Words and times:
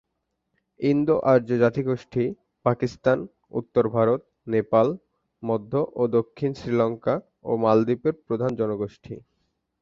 ইন্দো-আর্য 0.79 1.49
জাতিগোষ্ঠী 1.57 2.23
পাকিস্তান, 2.65 3.17
উত্তর 3.51 3.83
ভারত, 3.89 4.21
নেপাল, 4.47 4.87
মধ্য 5.43 5.71
ও 5.95 6.01
দক্ষিণ 6.17 6.51
শ্রীলঙ্কা 6.53 7.15
ও 7.43 7.51
মালদ্বীপের 7.57 8.15
প্রধান 8.27 8.51
জনগোষ্ঠী। 8.55 9.15